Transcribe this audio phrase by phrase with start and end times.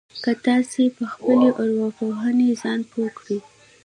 [0.23, 3.39] که تاسې په خپلې ارواپوهنې ځان پوه کړئ.